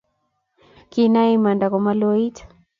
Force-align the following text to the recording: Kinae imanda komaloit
Kinae 0.91 1.31
imanda 1.37 1.65
komaloit 1.73 2.35